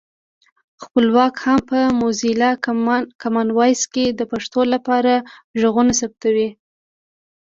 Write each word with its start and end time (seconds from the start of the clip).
خپلواک 0.83 1.35
هم 1.45 1.59
په 1.69 1.79
موزیلا 1.99 2.51
کامن 3.23 3.47
وایس 3.57 3.81
کې 3.93 4.05
د 4.09 4.21
پښتو 4.31 4.61
لپاره 4.73 5.13
غږونه 5.61 5.93
ثبتوي 5.99 6.49